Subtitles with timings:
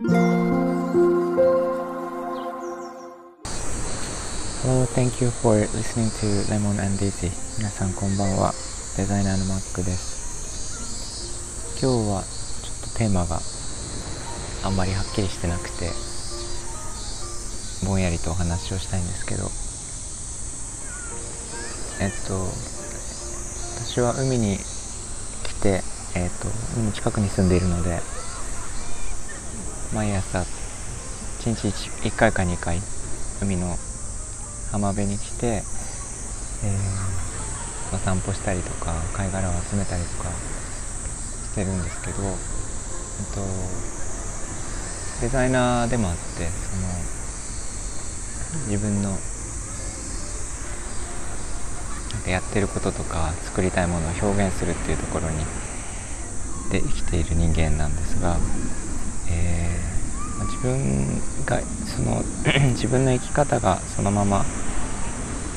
[0.00, 0.14] Hello,
[4.94, 7.32] thank you for listening to Lemon and Daisy.
[7.58, 8.54] 皆さんこんばんは。
[8.96, 11.82] デザイナーのマックです。
[11.82, 13.40] 今日はちょっとテーマが
[14.62, 15.90] あんまりはっきりしてなくて
[17.84, 19.50] ぼんやりとお話をしたいんですけど。
[22.00, 22.46] えっと
[23.84, 24.62] 私は海に来
[25.60, 25.82] て
[26.14, 26.46] えっと
[26.76, 27.98] 海の近くに住んでいるので
[29.94, 30.44] 毎朝1
[31.54, 32.78] 日 1, 1回か2回
[33.40, 33.74] 海の
[34.70, 42.28] 浜辺に来て、えー、お散歩したりとか貝殻を集めたりとかしてるんですけど、えっ
[43.34, 43.40] と、
[45.22, 46.28] デザイナーでもあってそ
[46.76, 46.82] の
[48.68, 49.18] 自分のなん
[52.24, 55.46] かやってることとか作りたいものを表現するっていうところに
[56.70, 58.36] で生きている人間なんですが、
[59.30, 59.57] えー
[60.48, 62.22] 自分がその
[62.74, 64.44] 自分の生き方がそのまま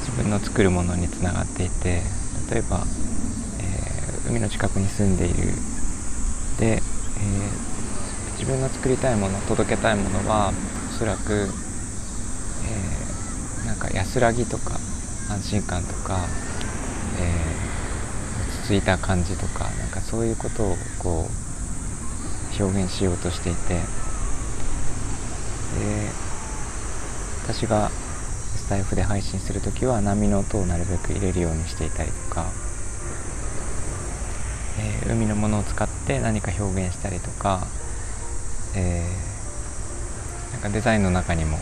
[0.00, 2.02] 自分の作るものにつながっていて
[2.50, 2.84] 例えば、
[3.60, 5.52] えー、海の近くに住んでいる。
[6.58, 6.80] で、えー、
[8.32, 10.52] 自分が作りたいもの届けたいものは
[10.90, 14.74] おそらく、えー、なんか安らぎとか
[15.30, 16.26] 安心感とか、
[17.20, 23.80] えー、落ち着いた感じとかなんかそういうことをこう表現しようとしていて
[27.48, 32.44] 私がスタイフで配信する時は波の音をなるべく入れるようにしていたりとか、
[34.78, 37.66] えー、海のものを使って何か表現したりとか、
[38.76, 41.56] えー、なんかデザインの中にも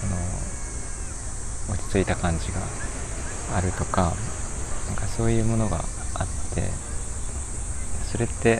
[0.00, 0.06] そ
[1.70, 2.58] の落ち着いた感じが
[3.56, 4.12] あるとか
[4.88, 6.68] なんかそういうものがあって
[8.10, 8.56] それって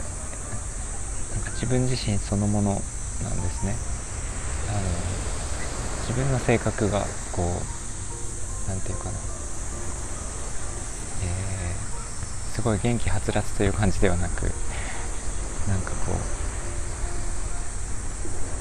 [1.35, 2.71] なんか自分自身そのもの
[3.23, 3.98] なんですね。
[4.69, 4.79] あの
[6.09, 7.45] 自分の性格がこう
[8.69, 9.13] 何て言うかな、
[11.23, 14.43] えー、すごい元気はつらつという感じではなく
[15.69, 16.15] なんかこう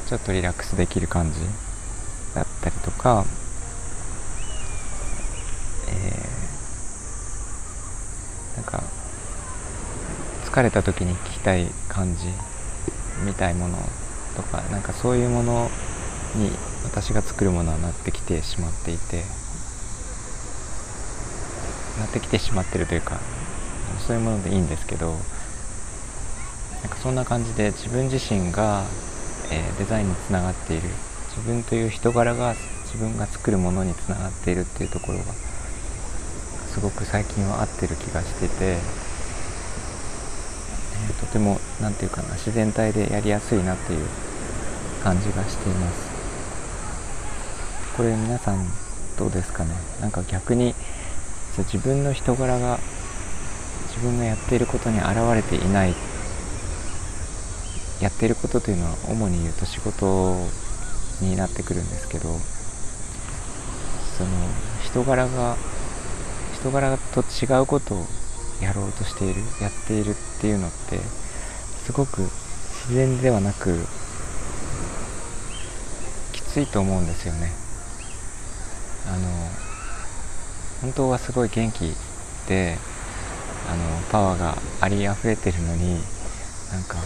[0.09, 1.39] ちょっとリラックスできる感じ
[2.33, 3.25] だったりとか、
[5.89, 8.83] えー、なんか
[10.45, 12.27] 疲れた時に聞きたい感じ
[13.25, 13.77] みたいもの
[14.35, 15.69] とかなんかそういうもの
[16.35, 16.51] に
[16.83, 19.23] 私が作るものはなってきてしまっていて
[21.99, 23.19] なってきてしまってるというか
[24.05, 25.11] そういうものでいいんですけど
[26.81, 28.83] なんかそんな感じで自分自身が、
[29.51, 30.89] えー、デザインにつながっている
[31.35, 32.55] 自分という人柄が
[32.85, 35.25] 自分が作るものにつながっているっていうところが
[36.73, 44.05] すごく最近は合ってる気がしてて、えー、とても何て言うかな自然体でやりやすいなっていう
[45.03, 46.16] 感じがしています。
[47.97, 48.63] これ皆さん
[49.17, 49.71] どうですかね？
[50.01, 50.75] なんか逆に
[51.57, 52.77] 自分の人柄が
[53.87, 55.95] 自分がやっていることに現れていない
[57.99, 60.35] やっていることというのは主に言うと仕事
[61.21, 62.25] になってくるんですけど
[64.15, 64.29] その
[64.85, 65.55] 人柄が
[66.53, 68.05] 人柄と違うことを
[68.61, 70.99] やろうとしているやっているっていうのって
[71.83, 73.75] すごく自然ではなく
[76.31, 77.65] きついと思うんですよね。
[79.07, 79.27] あの
[80.81, 81.93] 本当はすごい元気
[82.47, 82.77] で
[83.69, 85.95] あのパワーがありあふれてるのに
[86.71, 86.97] なんか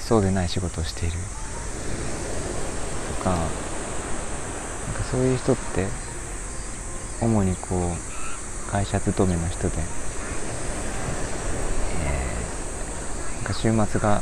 [0.00, 1.16] そうでない仕事をしている。
[3.18, 3.38] とかなん
[4.94, 5.86] かそういう人って
[7.20, 9.76] 主にこう会社勤めの人で、
[12.04, 14.20] えー、なんか週末が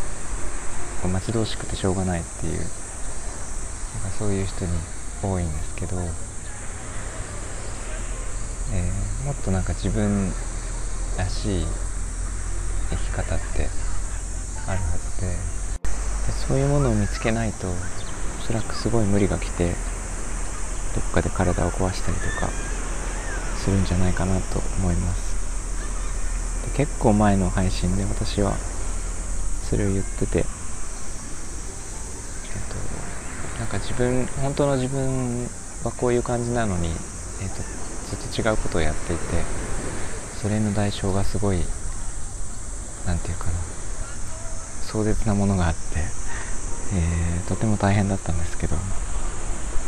[1.09, 2.69] 待ち遠しくてしょうがないっていうなんか
[4.19, 4.71] そういう人に
[5.23, 5.97] 多いんですけど、
[8.73, 10.33] えー、もっとなんか自分
[11.17, 11.67] らしい
[12.91, 13.69] 生き方って
[14.67, 15.29] あるはずで
[16.27, 17.69] でそういうものを見つけないと
[18.39, 19.77] おそらくすごい無理が来て
[20.95, 22.49] どっかで体を壊したりとか
[23.55, 25.33] するんじゃないかなと思います。
[26.65, 28.55] で結構前の配信で私は
[29.69, 30.45] それを言ってて
[32.55, 35.49] なんか自分本当の自分
[35.85, 36.95] はこういう感じなのに、えー
[37.49, 39.23] と、ずっと違うことをやっていて
[40.41, 41.59] それの代償がすごい
[43.07, 43.53] 何て言うかな
[44.83, 45.81] 壮絶なものがあって、
[46.95, 48.77] えー、とても大変だったんですけど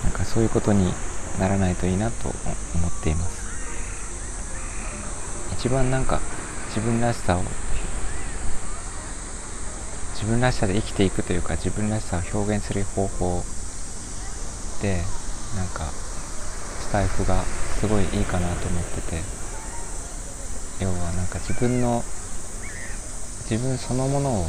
[0.02, 0.92] なんかそういうことに
[1.38, 3.44] ならないといいなと思っています。
[5.52, 6.20] 一番なんか
[6.68, 7.42] 自分らしさを
[10.14, 13.42] 自分らしさで生きていくというか自分らしさを表現する方法
[14.84, 15.00] で
[15.56, 17.40] なんかスタイフが
[17.80, 19.44] すごいいいかなと思ってて。
[20.80, 22.02] 要はなんか自分の
[23.48, 24.44] 自分そのものを、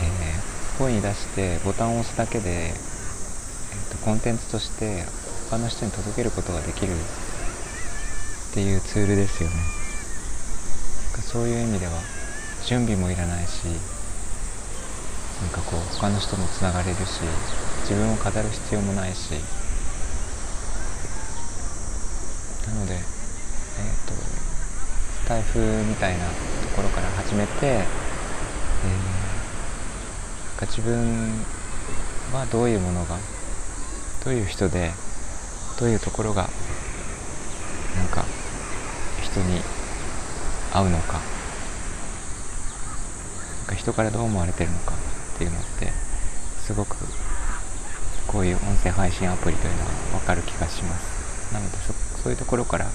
[0.00, 5.04] えー、声に出してボタンを押すだけで、えーと、コンテンツとして
[5.50, 9.56] 他の人に届けることができるっていうツールですよね。
[11.22, 11.92] そういう意味では
[12.64, 13.66] 準備もいらないし
[15.44, 17.20] なんかこう他の人もつながれるし
[17.82, 19.34] 自分を語る必要もないし。
[22.66, 23.02] なのでえっ、ー、
[24.08, 26.32] とスタイフみたいなと
[26.74, 31.44] ころから始めて、えー、自分
[32.32, 33.18] はどういうものが
[34.24, 34.92] どういう人で
[35.78, 36.48] どういうところが
[37.96, 38.24] なんか
[39.22, 39.60] 人に
[40.72, 41.20] 合うのか。
[43.58, 45.03] なんか人からどう思われてるのか。
[45.34, 45.92] っていうのって
[46.64, 46.96] すごく
[48.26, 49.90] こういう音声配信アプリというのは
[50.20, 51.52] 分かる気がします。
[51.52, 51.76] なので
[52.22, 52.86] そういうところから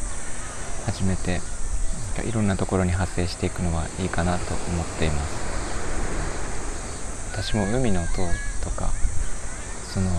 [0.85, 1.41] 始めて
[2.27, 5.49] いろんなところに発生していくのはいいかなと思っています。
[7.31, 8.09] 私も海の音
[8.63, 8.89] とか
[9.93, 10.09] その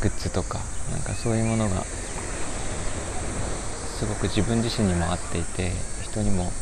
[0.00, 0.58] グッズとか
[0.90, 1.84] なんかそういうものが
[3.98, 5.72] すごく自分自身にも合っていて
[6.02, 6.52] 人にも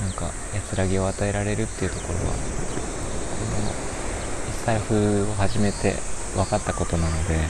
[0.00, 3.72] なんか安らぎを与えられるっていうところはこの
[4.64, 5.94] 財布を始めて
[6.34, 7.48] 分かったことなので、ね、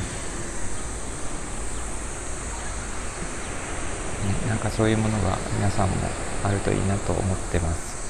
[4.49, 5.97] なんかそういうものが皆さんも
[6.45, 8.01] あるといいなと思ってます。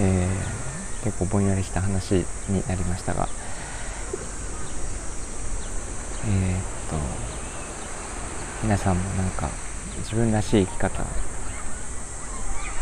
[0.00, 3.28] えー、結構ぼんやりした話になりましたが、
[6.26, 6.96] えー、っと、
[8.62, 9.48] 皆さんもなんか
[9.98, 11.06] 自分らしい生き方を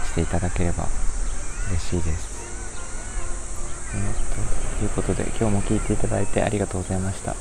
[0.07, 0.89] していただければ
[1.71, 2.36] 嬉しいです。
[3.93, 7.33] と、いうことで今日も聞いていただいてありがとうございました。
[7.33, 7.35] え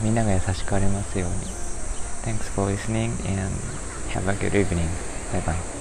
[0.00, 1.36] ー、みんなが優しくありますように。
[2.24, 3.54] Thanks for listening and
[4.10, 4.88] have a good evening.
[5.32, 5.77] Bye bye.